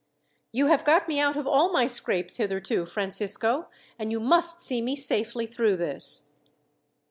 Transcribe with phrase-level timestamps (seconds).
[0.51, 3.67] "You have got me out of all my scrapes hitherto, Francisco,
[3.99, 6.37] and you must see me safely through this."